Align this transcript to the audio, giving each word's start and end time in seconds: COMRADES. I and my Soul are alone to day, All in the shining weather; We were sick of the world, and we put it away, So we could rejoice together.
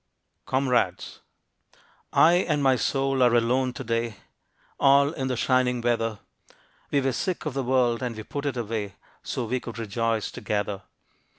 COMRADES. 0.47 1.19
I 2.11 2.33
and 2.33 2.63
my 2.63 2.75
Soul 2.75 3.21
are 3.21 3.35
alone 3.35 3.71
to 3.73 3.83
day, 3.83 4.15
All 4.79 5.11
in 5.13 5.27
the 5.27 5.37
shining 5.37 5.79
weather; 5.79 6.17
We 6.89 7.01
were 7.01 7.11
sick 7.11 7.45
of 7.45 7.53
the 7.53 7.61
world, 7.61 8.01
and 8.01 8.15
we 8.17 8.23
put 8.23 8.47
it 8.47 8.57
away, 8.57 8.95
So 9.21 9.45
we 9.45 9.59
could 9.59 9.77
rejoice 9.77 10.31
together. 10.31 10.81